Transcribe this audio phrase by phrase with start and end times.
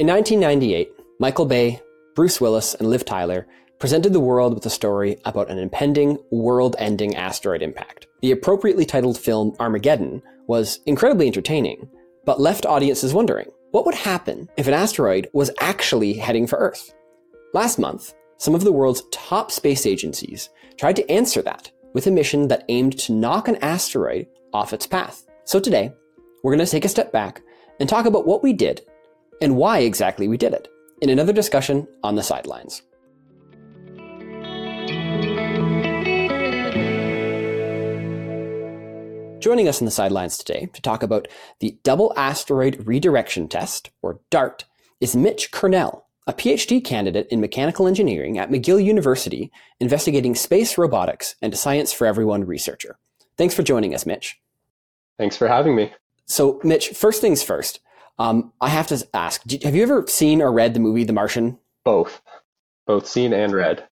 [0.00, 1.78] In 1998, Michael Bay,
[2.14, 3.46] Bruce Willis, and Liv Tyler
[3.78, 8.06] presented the world with a story about an impending, world ending asteroid impact.
[8.22, 11.86] The appropriately titled film Armageddon was incredibly entertaining,
[12.24, 16.94] but left audiences wondering what would happen if an asteroid was actually heading for Earth?
[17.52, 20.48] Last month, some of the world's top space agencies
[20.78, 24.86] tried to answer that with a mission that aimed to knock an asteroid off its
[24.86, 25.26] path.
[25.44, 25.92] So today,
[26.42, 27.42] we're going to take a step back
[27.80, 28.80] and talk about what we did
[29.40, 30.68] and why exactly we did it
[31.00, 32.82] in another discussion on the sidelines.
[39.40, 41.26] Joining us on the sidelines today to talk about
[41.60, 44.66] the Double Asteroid Redirection Test, or DART,
[45.00, 49.50] is Mitch Kernell, a PhD candidate in mechanical engineering at McGill University,
[49.80, 52.98] investigating space robotics and a Science for Everyone researcher.
[53.38, 54.38] Thanks for joining us, Mitch.
[55.18, 55.90] Thanks for having me.
[56.26, 57.80] So, Mitch, first things first.
[58.18, 61.58] Um, I have to ask: Have you ever seen or read the movie The Martian?
[61.84, 62.20] Both,
[62.86, 63.86] both seen and read.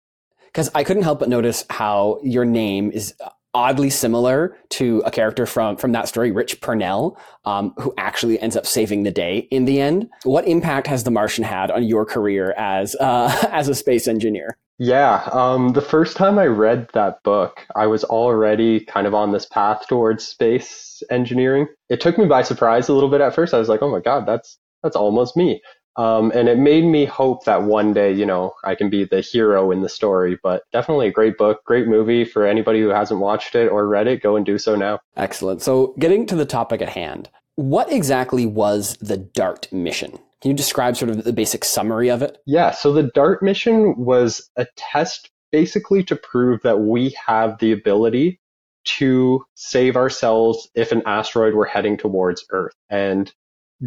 [0.47, 3.15] Because I couldn't help but notice how your name is
[3.57, 8.57] oddly similar to a character from from that story, Rich Purnell, um, who actually ends
[8.57, 10.11] up saving the day in the end.
[10.25, 14.59] What impact has The Martian had on your career as uh, as a space engineer?
[14.79, 19.33] Yeah, um, the first time I read that book, I was already kind of on
[19.33, 21.67] this path towards space engineering.
[21.89, 23.55] It took me by surprise a little bit at first.
[23.55, 25.63] I was like, "Oh my god, that's that's almost me."
[25.97, 29.23] Um, and it made me hope that one day, you know, I can be the
[29.23, 30.39] hero in the story.
[30.43, 34.07] But definitely a great book, great movie for anybody who hasn't watched it or read
[34.07, 34.23] it.
[34.23, 35.01] Go and do so now.
[35.17, 35.63] Excellent.
[35.63, 40.19] So, getting to the topic at hand, what exactly was the DART mission?
[40.47, 42.39] Can you describe sort of the basic summary of it?
[42.47, 42.71] Yeah.
[42.71, 48.39] So, the DART mission was a test basically to prove that we have the ability
[48.85, 52.75] to save ourselves if an asteroid were heading towards Earth.
[52.89, 53.33] And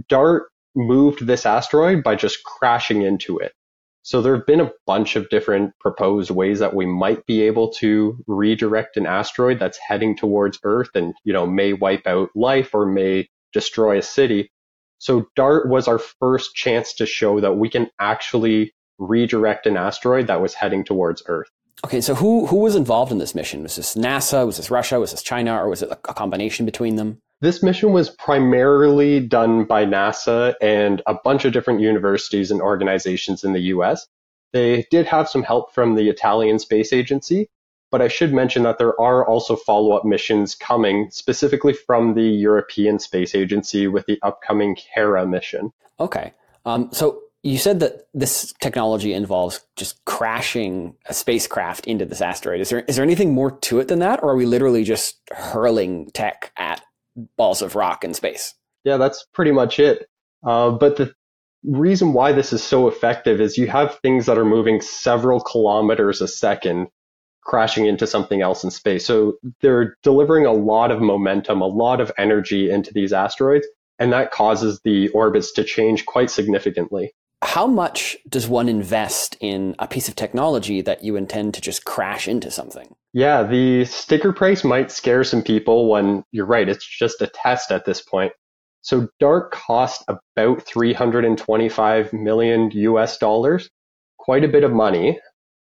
[0.09, 3.53] DART moved this asteroid by just crashing into it.
[4.01, 7.69] So there have been a bunch of different proposed ways that we might be able
[7.75, 12.75] to redirect an asteroid that's heading towards Earth and, you know, may wipe out life
[12.75, 14.51] or may destroy a city.
[14.99, 20.27] So DART was our first chance to show that we can actually redirect an asteroid
[20.27, 21.49] that was heading towards Earth.
[21.85, 23.63] Okay, so who who was involved in this mission?
[23.63, 24.45] Was this NASA?
[24.45, 24.99] Was this Russia?
[24.99, 25.55] Was this China?
[25.55, 27.21] Or was it a combination between them?
[27.41, 33.45] This mission was primarily done by NASA and a bunch of different universities and organizations
[33.45, 34.05] in the US.
[34.51, 37.49] They did have some help from the Italian Space Agency,
[37.91, 42.23] but I should mention that there are also follow up missions coming, specifically from the
[42.23, 45.71] European Space Agency with the upcoming Hera mission.
[45.99, 46.33] Okay.
[46.65, 52.61] Um, so you said that this technology involves just crashing a spacecraft into this asteroid.
[52.61, 55.19] Is there is there anything more to it than that, or are we literally just
[55.31, 56.81] hurling tech at
[57.37, 58.55] balls of rock in space.
[58.83, 60.07] Yeah, that's pretty much it.
[60.43, 61.13] Uh, but the
[61.63, 66.21] reason why this is so effective is you have things that are moving several kilometers
[66.21, 66.87] a second
[67.49, 69.03] crashing into something else in space.
[69.03, 73.65] So they're delivering a lot of momentum, a lot of energy into these asteroids,
[73.97, 77.11] and that causes the orbits to change quite significantly.
[77.41, 81.85] How much does one invest in a piece of technology that you intend to just
[81.85, 82.93] crash into something?
[83.13, 87.71] Yeah, the sticker price might scare some people when you're right, it's just a test
[87.71, 88.31] at this point.
[88.81, 93.69] So DART cost about 325 million US dollars,
[94.19, 95.19] quite a bit of money.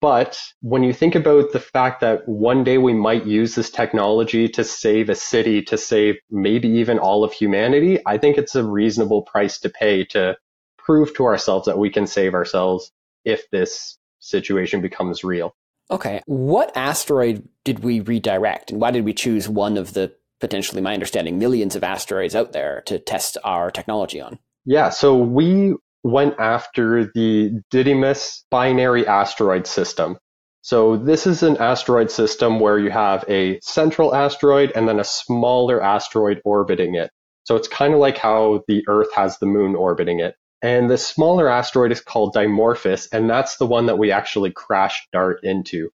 [0.04, 4.50] But when you think about the fact that one day we might use this technology
[4.50, 8.62] to save a city, to save maybe even all of humanity, I think it's a
[8.62, 10.36] reasonable price to pay to
[10.76, 12.92] prove to ourselves that we can save ourselves
[13.24, 15.56] if this situation becomes real.
[15.90, 16.20] Okay.
[16.26, 20.92] What asteroid did we redirect and why did we choose one of the potentially, my
[20.92, 24.38] understanding, millions of asteroids out there to test our technology on?
[24.66, 24.90] Yeah.
[24.90, 30.18] So we went after the Didymos binary asteroid system.
[30.60, 35.04] So this is an asteroid system where you have a central asteroid and then a
[35.04, 37.10] smaller asteroid orbiting it.
[37.44, 40.36] So it's kind of like how the Earth has the moon orbiting it.
[40.62, 45.10] And the smaller asteroid is called Dimorphos, and that's the one that we actually crashed
[45.12, 45.90] DART into.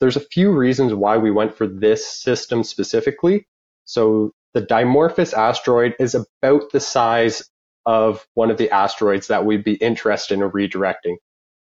[0.00, 3.46] There's a few reasons why we went for this system specifically.
[3.84, 7.42] So the Dimorphos asteroid is about the size
[7.86, 11.16] of one of the asteroids that we'd be interested in redirecting.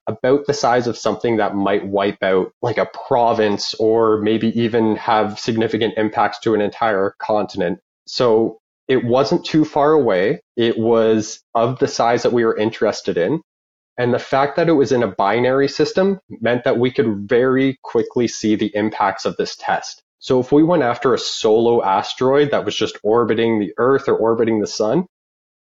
[0.07, 4.97] About the size of something that might wipe out like a province or maybe even
[4.97, 7.79] have significant impacts to an entire continent.
[8.07, 8.59] So
[8.89, 10.41] it wasn't too far away.
[10.57, 13.43] It was of the size that we were interested in.
[13.97, 17.79] And the fact that it was in a binary system meant that we could very
[17.83, 20.03] quickly see the impacts of this test.
[20.19, 24.17] So if we went after a solo asteroid that was just orbiting the Earth or
[24.17, 25.07] orbiting the sun,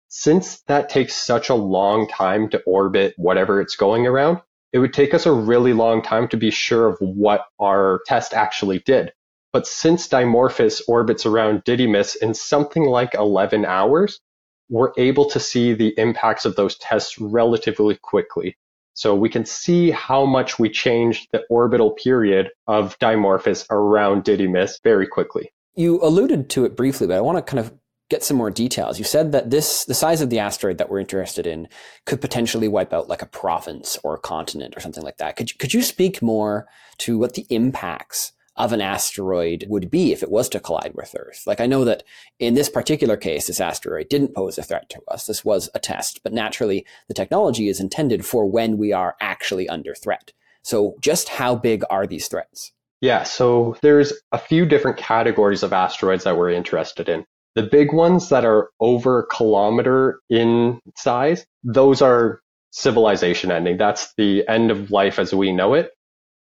[0.08, 4.40] Since that takes such a long time to orbit whatever it's going around,
[4.72, 8.34] it would take us a really long time to be sure of what our test
[8.34, 9.12] actually did.
[9.52, 14.20] But since Dimorphos orbits around Didymos in something like 11 hours,
[14.68, 18.56] we're able to see the impacts of those tests relatively quickly.
[18.94, 24.82] So we can see how much we changed the orbital period of Dimorphos around Didymos
[24.82, 25.52] very quickly.
[25.74, 27.72] You alluded to it briefly, but I want to kind of
[28.08, 28.98] get some more details.
[28.98, 31.68] You said that this, the size of the asteroid that we're interested in
[32.04, 35.36] could potentially wipe out like a province or a continent or something like that.
[35.36, 36.66] Could you, could you speak more
[36.98, 41.14] to what the impacts of an asteroid would be if it was to collide with
[41.18, 41.42] Earth?
[41.46, 42.04] Like I know that
[42.38, 45.26] in this particular case, this asteroid didn't pose a threat to us.
[45.26, 49.68] This was a test, but naturally the technology is intended for when we are actually
[49.68, 50.32] under threat.
[50.62, 52.72] So just how big are these threats?
[53.00, 57.26] Yeah, so there's a few different categories of asteroids that we're interested in.
[57.56, 63.78] The big ones that are over a kilometer in size, those are civilization ending.
[63.78, 65.90] That's the end of life as we know it.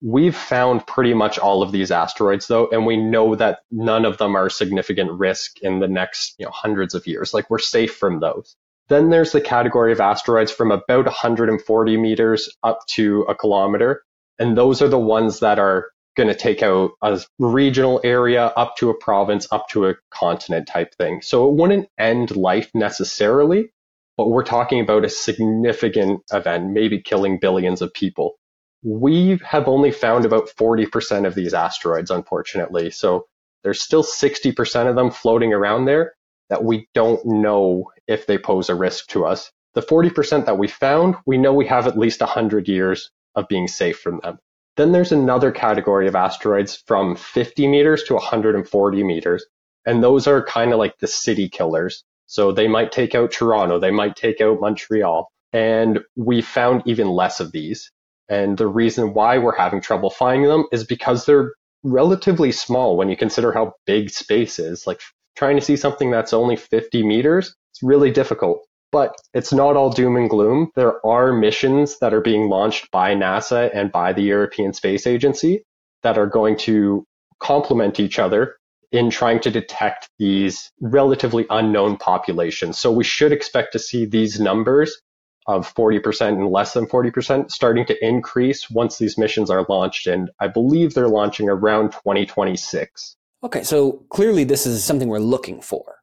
[0.03, 4.19] We've found pretty much all of these asteroids though, and we know that none of
[4.19, 7.33] them are significant risk in the next you know, hundreds of years.
[7.33, 8.55] Like we're safe from those.
[8.87, 14.03] Then there's the category of asteroids from about 140 meters up to a kilometer.
[14.37, 18.75] And those are the ones that are going to take out a regional area up
[18.77, 21.21] to a province, up to a continent type thing.
[21.21, 23.71] So it wouldn't end life necessarily,
[24.17, 28.35] but we're talking about a significant event, maybe killing billions of people.
[28.83, 32.89] We have only found about 40% of these asteroids, unfortunately.
[32.89, 33.25] So
[33.63, 36.13] there's still 60% of them floating around there
[36.49, 39.51] that we don't know if they pose a risk to us.
[39.73, 43.69] The 40% that we found, we know we have at least 100 years of being
[43.69, 44.39] safe from them.
[44.81, 49.45] Then there's another category of asteroids from 50 meters to 140 meters.
[49.85, 52.03] And those are kind of like the city killers.
[52.25, 55.29] So they might take out Toronto, they might take out Montreal.
[55.53, 57.91] And we found even less of these.
[58.27, 63.07] And the reason why we're having trouble finding them is because they're relatively small when
[63.07, 64.87] you consider how big space is.
[64.87, 64.99] Like
[65.35, 68.65] trying to see something that's only 50 meters, it's really difficult.
[68.91, 70.71] But it's not all doom and gloom.
[70.75, 75.63] There are missions that are being launched by NASA and by the European Space Agency
[76.03, 77.05] that are going to
[77.39, 78.57] complement each other
[78.91, 82.77] in trying to detect these relatively unknown populations.
[82.77, 84.99] So we should expect to see these numbers
[85.47, 90.07] of 40% and less than 40% starting to increase once these missions are launched.
[90.07, 93.15] And I believe they're launching around 2026.
[93.43, 96.00] Okay, so clearly this is something we're looking for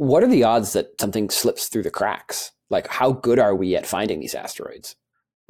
[0.00, 2.52] what are the odds that something slips through the cracks?
[2.70, 4.96] Like, how good are we at finding these asteroids?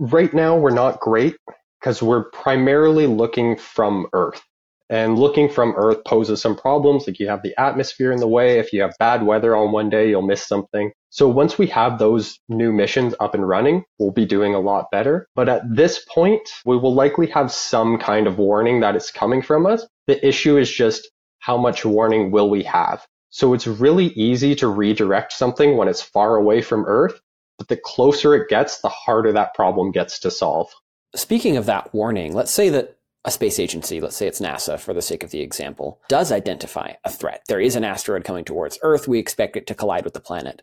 [0.01, 1.37] Right now, we're not great
[1.81, 4.43] because we're primarily looking from Earth.
[4.89, 7.07] And looking from Earth poses some problems.
[7.07, 8.59] Like, you have the atmosphere in the way.
[8.59, 10.91] If you have bad weather on one day, you'll miss something.
[11.11, 14.87] So, once we have those new missions up and running, we'll be doing a lot
[14.91, 15.29] better.
[15.37, 19.43] But at this point, we will likely have some kind of warning that it's coming
[19.43, 19.87] from us.
[20.09, 21.09] The issue is just
[21.39, 23.07] how much warning will we have?
[23.31, 27.21] So it's really easy to redirect something when it's far away from Earth,
[27.59, 30.69] but the closer it gets, the harder that problem gets to solve.
[31.15, 34.95] Speaking of that warning, let's say that a space agency, let's say it's NASA for
[34.95, 37.43] the sake of the example, does identify a threat.
[37.49, 39.07] There is an asteroid coming towards Earth.
[39.07, 40.63] We expect it to collide with the planet.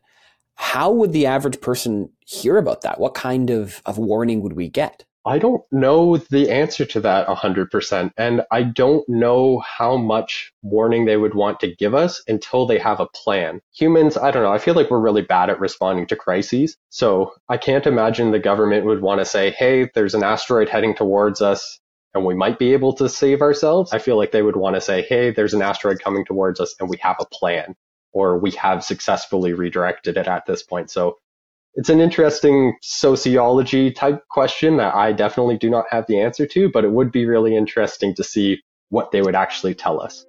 [0.55, 2.99] How would the average person hear about that?
[2.99, 5.05] What kind of, of warning would we get?
[5.27, 8.11] I don't know the answer to that 100%.
[8.15, 12.79] And I don't know how much warning they would want to give us until they
[12.79, 13.59] have a plan.
[13.75, 14.53] Humans, I don't know.
[14.53, 16.77] I feel like we're really bad at responding to crises.
[16.89, 20.95] So I can't imagine the government would want to say, hey, there's an asteroid heading
[20.95, 21.77] towards us
[22.13, 23.91] and we might be able to save ourselves.
[23.91, 26.73] I feel like they would want to say, hey, there's an asteroid coming towards us
[26.79, 27.75] and we have a plan
[28.13, 30.89] or we have successfully redirected it at this point.
[30.89, 31.17] So
[31.77, 36.71] it's an interesting sociology type question that I definitely do not have the answer to,
[36.71, 40.25] but it would be really interesting to see what they would actually tell us.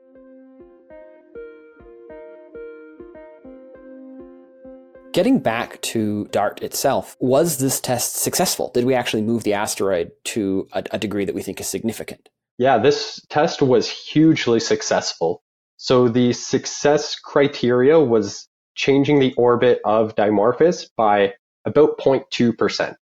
[5.15, 8.71] Getting back to DART itself, was this test successful?
[8.75, 12.29] Did we actually move the asteroid to a, a degree that we think is significant?
[12.59, 15.43] Yeah, this test was hugely successful.
[15.79, 18.48] So the success criteria was
[18.79, 21.35] changing the orbit of Dimorphos by
[21.67, 22.95] about 0.2%.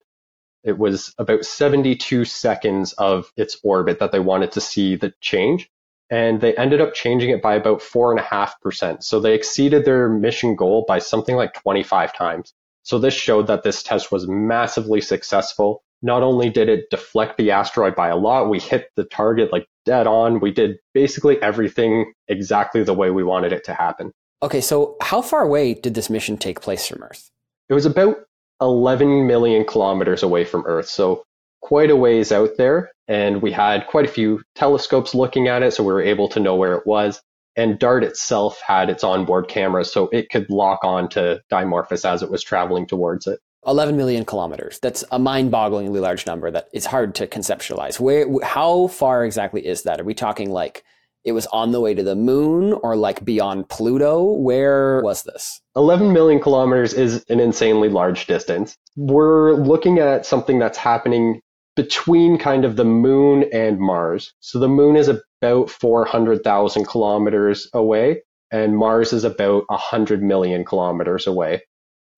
[0.64, 5.70] It was about 72 seconds of its orbit that they wanted to see the change.
[6.10, 9.02] And they ended up changing it by about 4.5%.
[9.02, 12.52] So they exceeded their mission goal by something like 25 times.
[12.82, 15.82] So this showed that this test was massively successful.
[16.02, 19.66] Not only did it deflect the asteroid by a lot, we hit the target like
[19.84, 20.40] dead on.
[20.40, 24.12] We did basically everything exactly the way we wanted it to happen.
[24.42, 27.30] Okay, so how far away did this mission take place from Earth?
[27.68, 28.18] It was about
[28.60, 31.24] 11 million kilometers away from Earth, so
[31.62, 32.90] quite a ways out there.
[33.08, 36.40] And we had quite a few telescopes looking at it, so we were able to
[36.40, 37.20] know where it was.
[37.56, 42.22] And DART itself had its onboard cameras, so it could lock on to Dimorphos as
[42.22, 43.40] it was traveling towards it.
[43.66, 44.78] 11 million kilometers.
[44.80, 47.98] That's a mind-bogglingly large number that it's hard to conceptualize.
[47.98, 50.00] Where, how far exactly is that?
[50.00, 50.84] Are we talking like
[51.26, 54.22] it was on the way to the moon or like beyond Pluto?
[54.22, 55.60] Where was this?
[55.74, 58.78] 11 million kilometers is an insanely large distance.
[58.96, 61.40] We're looking at something that's happening
[61.74, 64.32] between kind of the moon and Mars.
[64.40, 65.10] So the moon is
[65.42, 71.62] about 400,000 kilometers away and Mars is about 100 million kilometers away.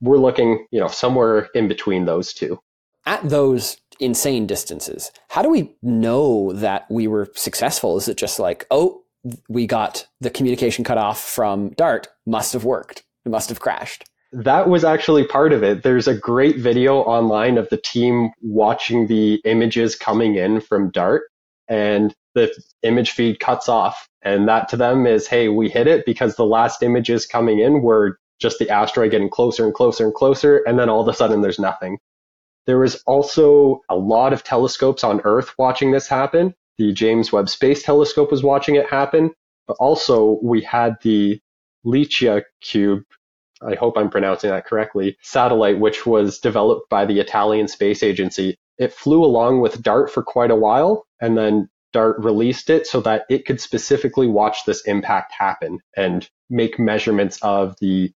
[0.01, 2.61] We're looking, you know, somewhere in between those two.
[3.07, 7.97] At those insane distances, how do we know that we were successful?
[7.97, 9.03] Is it just like, oh,
[9.49, 14.05] we got the communication cut off from DART, must have worked, it must have crashed?
[14.33, 15.83] That was actually part of it.
[15.83, 21.23] There's a great video online of the team watching the images coming in from DART,
[21.67, 22.53] and the
[22.83, 24.09] image feed cuts off.
[24.23, 27.83] And that to them is, hey, we hit it because the last images coming in
[27.83, 31.15] were just the asteroid getting closer and closer and closer, and then all of a
[31.15, 31.99] sudden there's nothing.
[32.69, 36.55] There was also a lot of telescopes on Earth watching this happen.
[36.77, 39.33] The James Webb Space Telescope was watching it happen,
[39.67, 41.41] but also we had the
[41.85, 43.03] Licia Cube
[43.63, 48.57] I hope I'm pronouncing that correctly, satellite, which was developed by the Italian Space Agency.
[48.79, 53.01] It flew along with DART for quite a while, and then DART released it so
[53.01, 58.13] that it could specifically watch this impact happen and make measurements of the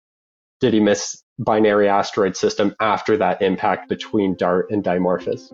[0.61, 5.49] Didymos binary asteroid system after that impact between DART and Dimorphos.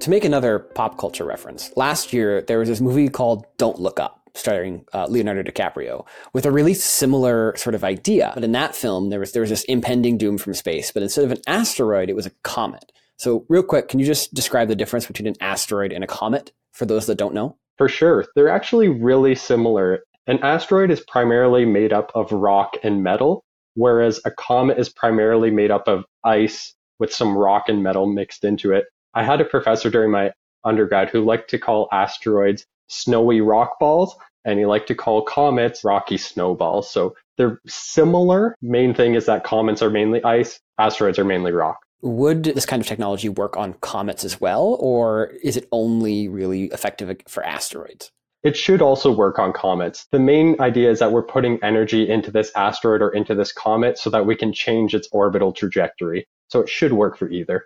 [0.00, 3.98] To make another pop culture reference, last year there was this movie called Don't Look
[3.98, 8.32] Up starring uh, Leonardo DiCaprio, with a really similar sort of idea.
[8.34, 11.24] But in that film, there was there was this impending doom from space, but instead
[11.24, 12.92] of an asteroid, it was a comet.
[13.16, 16.52] So, real quick, can you just describe the difference between an asteroid and a comet
[16.72, 17.56] for those that don't know?
[17.78, 20.00] For sure, they're actually really similar.
[20.28, 25.52] An asteroid is primarily made up of rock and metal, whereas a comet is primarily
[25.52, 28.86] made up of ice with some rock and metal mixed into it.
[29.14, 30.32] I had a professor during my
[30.64, 35.84] undergrad who liked to call asteroids snowy rock balls, and he liked to call comets
[35.84, 36.90] rocky snowballs.
[36.90, 38.56] So they're similar.
[38.60, 41.78] Main thing is that comets are mainly ice, asteroids are mainly rock.
[42.02, 46.64] Would this kind of technology work on comets as well, or is it only really
[46.64, 48.10] effective for asteroids?
[48.46, 50.06] It should also work on comets.
[50.12, 53.98] The main idea is that we're putting energy into this asteroid or into this comet
[53.98, 56.28] so that we can change its orbital trajectory.
[56.46, 57.64] So it should work for either.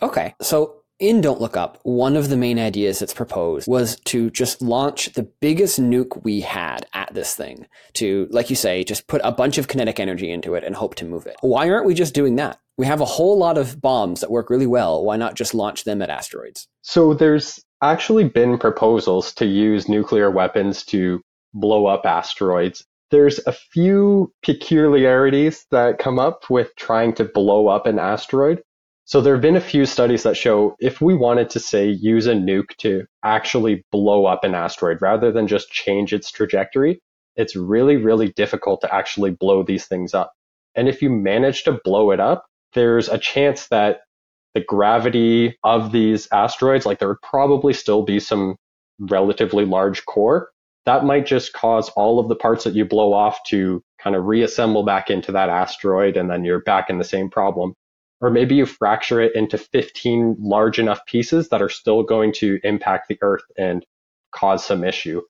[0.00, 0.36] Okay.
[0.40, 4.62] So in Don't Look Up, one of the main ideas that's proposed was to just
[4.62, 7.66] launch the biggest nuke we had at this thing.
[7.94, 10.94] To, like you say, just put a bunch of kinetic energy into it and hope
[10.96, 11.34] to move it.
[11.40, 12.60] Why aren't we just doing that?
[12.78, 15.02] We have a whole lot of bombs that work really well.
[15.02, 16.68] Why not just launch them at asteroids?
[16.82, 21.22] So there's actually been proposals to use nuclear weapons to
[21.54, 22.84] blow up asteroids.
[23.10, 28.62] There's a few peculiarities that come up with trying to blow up an asteroid.
[29.04, 32.28] So there have been a few studies that show if we wanted to say use
[32.28, 37.00] a nuke to actually blow up an asteroid rather than just change its trajectory,
[37.34, 40.32] it's really, really difficult to actually blow these things up.
[40.76, 44.02] And if you manage to blow it up, there's a chance that
[44.54, 48.56] the gravity of these asteroids, like there would probably still be some
[48.98, 50.50] relatively large core.
[50.86, 54.24] That might just cause all of the parts that you blow off to kind of
[54.24, 57.74] reassemble back into that asteroid, and then you're back in the same problem
[58.20, 62.58] or maybe you fracture it into 15 large enough pieces that are still going to
[62.62, 63.84] impact the earth and
[64.32, 65.22] cause some issue.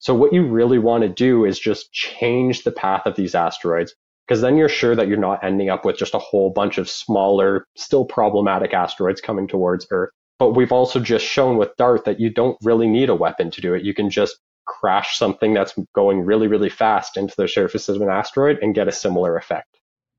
[0.00, 3.94] So what you really want to do is just change the path of these asteroids
[4.26, 6.88] because then you're sure that you're not ending up with just a whole bunch of
[6.88, 10.10] smaller, still problematic asteroids coming towards Earth.
[10.38, 13.60] But we've also just shown with DART that you don't really need a weapon to
[13.60, 13.84] do it.
[13.84, 18.08] You can just crash something that's going really, really fast into the surface of an
[18.08, 19.71] asteroid and get a similar effect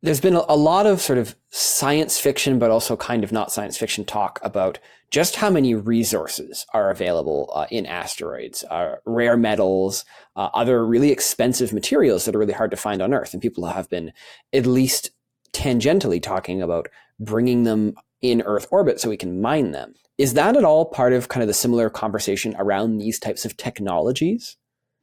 [0.04, 3.78] there's been a, lot of sort of science fiction, but also kind of not science
[3.78, 4.78] fiction talk about
[5.12, 10.04] just how many resources are available uh, in asteroids, uh, rare metals,
[10.36, 13.32] uh, other really expensive materials that are really hard to find on Earth.
[13.32, 14.12] And people have been
[14.52, 15.12] at least
[15.54, 19.94] tangentially talking about bringing them in Earth orbit so we can mine them.
[20.18, 23.56] Is that at all part of kind of the similar conversation around these types of
[23.56, 24.58] technologies?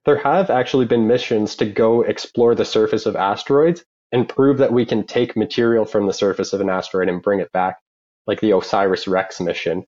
[0.04, 4.73] There have actually been missions to go explore the surface of asteroids and prove that
[4.73, 7.79] we can take material from the surface of an asteroid and bring it back,
[8.26, 9.85] like the OSIRIS REx mission.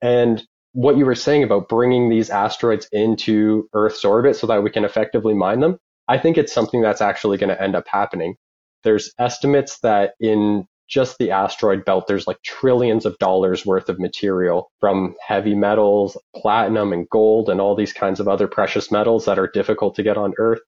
[0.00, 4.70] And what you were saying about bringing these asteroids into Earth's orbit so that we
[4.70, 8.36] can effectively mine them, I think it's something that's actually going to end up happening.
[8.84, 13.98] There's estimates that in just the asteroid belt, there's like trillions of dollars worth of
[13.98, 19.26] material from heavy metals, platinum and gold, and all these kinds of other precious metals
[19.26, 20.60] that are difficult to get on Earth.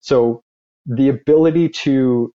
[0.00, 0.42] So
[0.88, 2.32] the ability to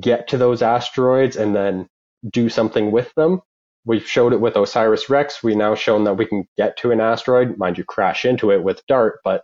[0.00, 1.88] get to those asteroids and then
[2.30, 3.40] do something with them.
[3.84, 5.42] We've showed it with OSIRIS REx.
[5.42, 8.62] We now shown that we can get to an asteroid, mind you, crash into it
[8.62, 9.20] with DART.
[9.22, 9.42] But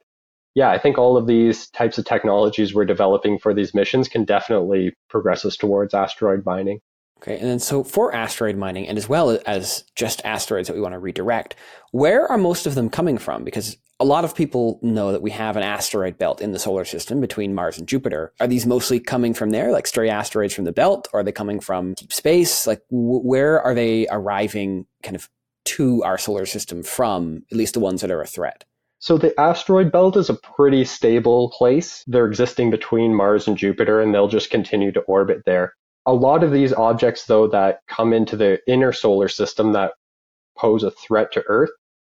[0.54, 4.24] yeah, I think all of these types of technologies we're developing for these missions can
[4.24, 6.80] definitely progress us towards asteroid mining.
[7.22, 10.82] Okay, and then so for asteroid mining, and as well as just asteroids that we
[10.82, 11.54] want to redirect,
[11.92, 13.44] where are most of them coming from?
[13.44, 16.84] Because a lot of people know that we have an asteroid belt in the solar
[16.84, 18.32] system between Mars and Jupiter.
[18.40, 21.06] Are these mostly coming from there, like stray asteroids from the belt?
[21.12, 22.66] Or are they coming from deep space?
[22.66, 25.30] Like, w- where are they arriving kind of
[25.66, 28.64] to our solar system from, at least the ones that are a threat?
[28.98, 32.02] So the asteroid belt is a pretty stable place.
[32.08, 35.74] They're existing between Mars and Jupiter, and they'll just continue to orbit there.
[36.06, 39.92] A lot of these objects, though, that come into the inner solar system that
[40.58, 41.70] pose a threat to Earth,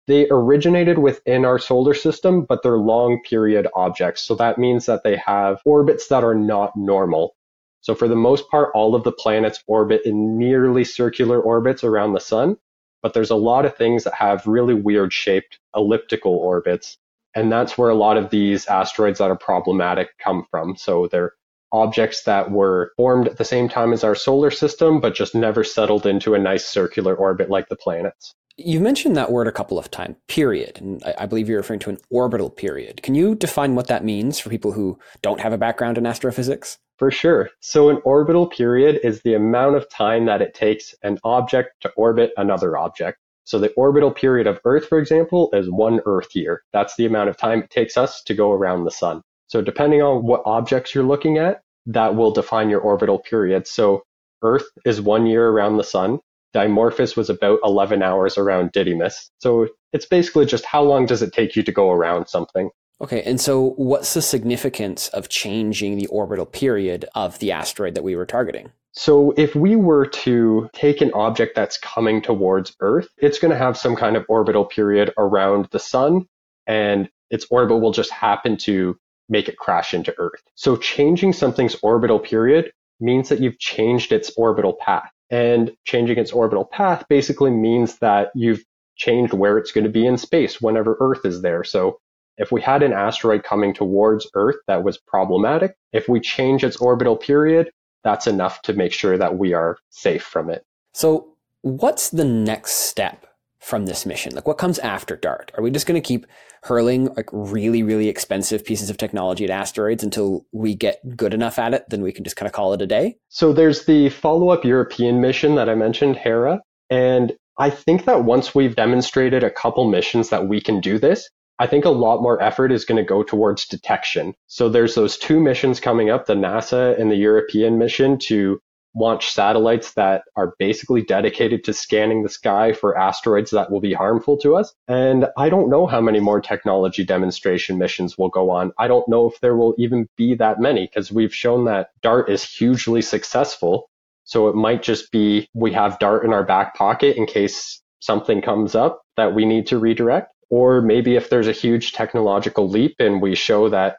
[0.10, 4.24] they originated within our solar system, but they're long period objects.
[4.24, 7.36] So that means that they have orbits that are not normal.
[7.82, 12.14] So for the most part, all of the planets orbit in nearly circular orbits around
[12.14, 12.58] the sun,
[13.04, 16.98] but there's a lot of things that have really weird shaped elliptical orbits.
[17.36, 20.76] And that's where a lot of these asteroids that are problematic come from.
[20.76, 21.34] So they're
[21.72, 25.64] objects that were formed at the same time as our solar system, but just never
[25.64, 28.34] settled into a nice circular orbit like the planets.
[28.62, 31.80] You mentioned that word a couple of times, period, and I, I believe you're referring
[31.82, 33.02] to an orbital period.
[33.02, 36.78] Can you define what that means for people who don't have a background in astrophysics?
[36.98, 37.50] For sure.
[37.62, 41.90] So an orbital period is the amount of time that it takes an object to
[41.92, 43.20] orbit another object.
[43.46, 46.62] So the orbital period of Earth, for example, is one Earth year.
[46.74, 49.22] That's the amount of time it takes us to go around the sun.
[49.48, 53.68] So depending on what objects you're looking at, that will define your orbital period.
[53.68, 54.04] So
[54.42, 56.20] Earth is one year around the sun.
[56.54, 59.30] Dimorphos was about 11 hours around Didymos.
[59.40, 62.70] So it's basically just how long does it take you to go around something?
[63.02, 68.04] Okay, and so what's the significance of changing the orbital period of the asteroid that
[68.04, 68.72] we were targeting?
[68.92, 73.58] So if we were to take an object that's coming towards Earth, it's going to
[73.58, 76.28] have some kind of orbital period around the sun,
[76.68, 78.98] and its orbit will just happen to
[79.30, 80.42] make it crash into Earth.
[80.56, 85.12] So changing something's orbital period means that you've changed its orbital path.
[85.30, 88.64] And changing its orbital path basically means that you've
[88.96, 91.64] changed where it's going to be in space whenever Earth is there.
[91.64, 92.00] So
[92.38, 96.78] if we had an asteroid coming towards Earth that was problematic, if we change its
[96.78, 97.72] orbital period,
[98.04, 100.66] that's enough to make sure that we are safe from it.
[100.94, 103.26] So, what's the next step
[103.60, 104.34] from this mission?
[104.34, 105.52] Like, what comes after DART?
[105.56, 106.26] Are we just going to keep
[106.64, 111.60] hurling like really, really expensive pieces of technology at asteroids until we get good enough
[111.60, 111.86] at it?
[111.90, 113.18] Then we can just kind of call it a day?
[113.30, 116.62] So, there's the follow up European mission that I mentioned, Hera.
[116.90, 121.30] And I think that once we've demonstrated a couple missions that we can do this,
[121.60, 124.34] I think a lot more effort is going to go towards detection.
[124.48, 128.62] So there's those two missions coming up, the NASA and the European mission to
[128.96, 133.94] launch satellites that are basically dedicated to scanning the sky for asteroids that will be
[133.94, 134.74] harmful to us.
[134.88, 138.72] And I don't know how many more technology demonstration missions will go on.
[138.78, 142.30] I don't know if there will even be that many because we've shown that DART
[142.30, 143.90] is hugely successful.
[144.24, 148.42] So it might just be we have DART in our back pocket in case something
[148.42, 150.32] comes up that we need to redirect.
[150.50, 153.98] Or maybe if there's a huge technological leap and we show that,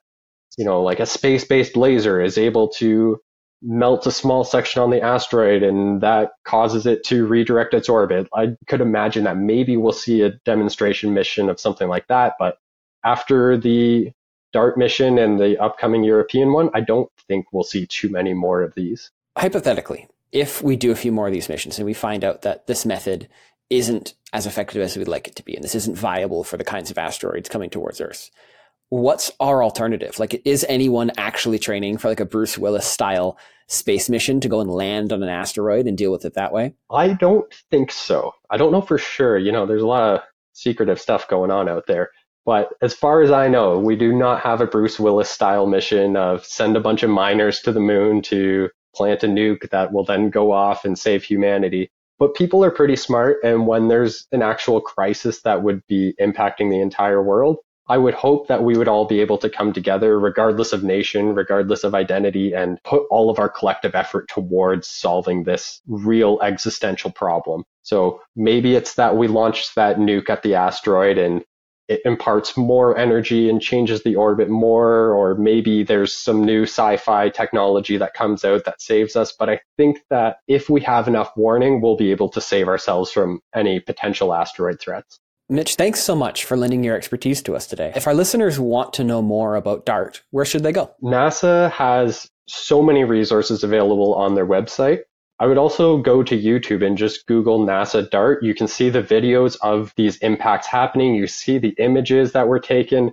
[0.58, 3.20] you know, like a space based laser is able to
[3.62, 8.28] melt a small section on the asteroid and that causes it to redirect its orbit.
[8.34, 12.36] I could imagine that maybe we'll see a demonstration mission of something like that.
[12.38, 12.58] But
[13.04, 14.12] after the
[14.52, 18.62] DART mission and the upcoming European one, I don't think we'll see too many more
[18.62, 19.10] of these.
[19.36, 22.66] Hypothetically, if we do a few more of these missions and we find out that
[22.66, 23.28] this method
[23.68, 26.64] isn't as effective as we'd like it to be, and this isn't viable for the
[26.64, 28.30] kinds of asteroids coming towards Earth.
[28.90, 30.18] What's our alternative?
[30.18, 34.60] Like, is anyone actually training for like a Bruce Willis style space mission to go
[34.60, 36.74] and land on an asteroid and deal with it that way?
[36.90, 38.32] I don't think so.
[38.50, 39.38] I don't know for sure.
[39.38, 40.20] You know, there's a lot of
[40.54, 42.10] secretive stuff going on out there.
[42.44, 46.16] But as far as I know, we do not have a Bruce Willis style mission
[46.16, 50.04] of send a bunch of miners to the moon to plant a nuke that will
[50.04, 51.90] then go off and save humanity.
[52.18, 53.38] But people are pretty smart.
[53.44, 57.58] And when there's an actual crisis that would be impacting the entire world,
[57.90, 61.34] I would hope that we would all be able to come together, regardless of nation,
[61.34, 67.10] regardless of identity, and put all of our collective effort towards solving this real existential
[67.10, 67.64] problem.
[67.82, 71.42] So maybe it's that we launch that nuke at the asteroid and
[71.88, 76.96] it imparts more energy and changes the orbit more, or maybe there's some new sci
[76.98, 79.32] fi technology that comes out that saves us.
[79.36, 83.10] But I think that if we have enough warning, we'll be able to save ourselves
[83.10, 85.18] from any potential asteroid threats.
[85.50, 87.92] Mitch, thanks so much for lending your expertise to us today.
[87.96, 90.94] If our listeners want to know more about DART, where should they go?
[91.02, 95.00] NASA has so many resources available on their website.
[95.40, 98.44] I would also go to YouTube and just Google NASA DART.
[98.44, 101.16] You can see the videos of these impacts happening.
[101.16, 103.10] You see the images that were taken.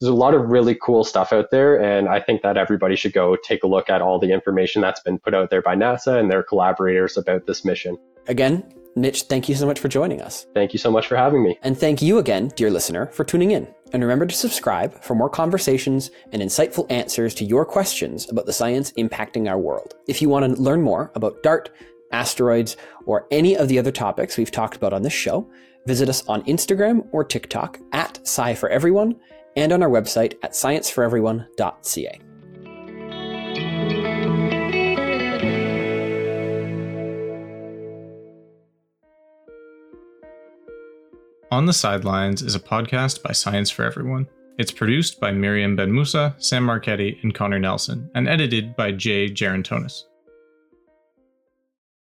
[0.00, 3.12] There's a lot of really cool stuff out there, and I think that everybody should
[3.12, 6.20] go take a look at all the information that's been put out there by NASA
[6.20, 7.98] and their collaborators about this mission.
[8.28, 8.62] Again,
[8.96, 10.46] Mitch, thank you so much for joining us.
[10.54, 11.58] Thank you so much for having me.
[11.62, 13.72] And thank you again, dear listener, for tuning in.
[13.92, 18.52] And remember to subscribe for more conversations and insightful answers to your questions about the
[18.52, 19.94] science impacting our world.
[20.06, 21.70] If you want to learn more about DART,
[22.12, 22.76] asteroids,
[23.06, 25.48] or any of the other topics we've talked about on this show,
[25.86, 29.16] visit us on Instagram or TikTok at Sci for Everyone
[29.56, 32.29] and on our website at scienceforeveryone.ca.
[41.52, 44.28] On the Sidelines is a podcast by Science for Everyone.
[44.56, 49.28] It's produced by Miriam Ben Musa, Sam Marchetti, and Connor Nelson, and edited by Jay
[49.28, 50.04] Gerontonis.